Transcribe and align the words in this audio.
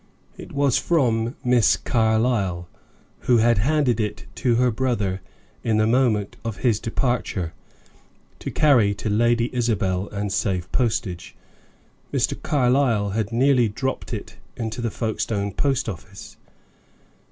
It 0.35 0.51
was 0.51 0.79
from 0.79 1.35
Miss 1.43 1.77
Carlyle, 1.77 2.67
who 3.27 3.37
had 3.37 3.59
handed 3.59 3.99
it 3.99 4.25
to 4.33 4.55
her 4.55 4.71
brother 4.71 5.21
in 5.63 5.77
the 5.77 5.85
moment 5.85 6.37
of 6.43 6.57
his 6.65 6.79
departure, 6.79 7.53
to 8.39 8.49
carry 8.49 8.95
to 8.95 9.11
Lady 9.11 9.53
Isabel 9.55 10.07
and 10.09 10.33
save 10.33 10.71
postage. 10.71 11.35
Mr. 12.11 12.33
Carlyle 12.41 13.11
had 13.11 13.31
nearly 13.31 13.69
dropped 13.69 14.11
it 14.11 14.37
into 14.57 14.81
the 14.81 14.89
Folkestone 14.89 15.51
post 15.51 15.87
office. 15.87 16.35